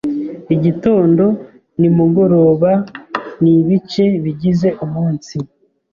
[0.55, 1.25] Igitondo
[1.79, 2.71] nimugoroba
[3.41, 5.35] nibice bigize umunsi